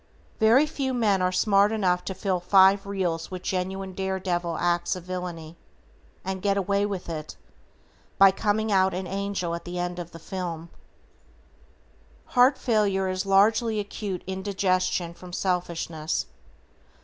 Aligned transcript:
Very 0.39 0.65
few 0.65 0.95
men 0.95 1.21
are 1.21 1.31
smart 1.31 1.71
enough 1.71 2.03
to 2.05 2.15
fill 2.15 2.39
five 2.39 2.87
reels 2.87 3.29
with 3.29 3.43
genuine 3.43 3.93
dare 3.93 4.19
devil 4.19 4.57
acts 4.57 4.95
of 4.95 5.03
villainy, 5.03 5.57
and 6.25 6.41
get 6.41 6.57
away 6.57 6.87
with 6.87 7.07
it, 7.07 7.37
by 8.17 8.31
coming 8.31 8.71
out 8.71 8.95
an 8.95 9.05
angel 9.05 9.53
at 9.53 9.63
the 9.63 9.77
end 9.77 9.99
of 9.99 10.09
the 10.09 10.17
film. 10.17 10.71
Heart 12.33 12.57
failure 12.57 13.09
is 13.09 13.27
largely 13.27 13.79
acute 13.79 14.23
indigestion 14.25 15.13
from 15.13 15.33
selfishness. 15.33 16.25